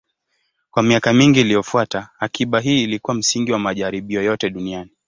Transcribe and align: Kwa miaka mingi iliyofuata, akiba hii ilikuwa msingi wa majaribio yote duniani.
Kwa 0.71 0.83
miaka 0.83 1.13
mingi 1.13 1.41
iliyofuata, 1.41 2.09
akiba 2.19 2.59
hii 2.59 2.83
ilikuwa 2.83 3.13
msingi 3.15 3.51
wa 3.51 3.59
majaribio 3.59 4.21
yote 4.23 4.49
duniani. 4.49 4.91